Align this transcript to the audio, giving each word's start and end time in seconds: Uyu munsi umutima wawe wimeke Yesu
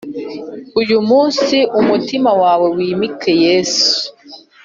Uyu 0.81 0.97
munsi 1.09 1.57
umutima 1.79 2.31
wawe 2.41 2.67
wimeke 2.77 3.31
Yesu 3.45 3.89